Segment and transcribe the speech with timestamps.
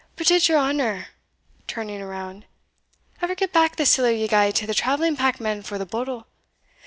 [0.15, 1.09] "But did your honour,"
[1.67, 2.47] turning round,
[3.21, 6.25] "ever get back the siller ye gae to the travelling packman for the bodle?"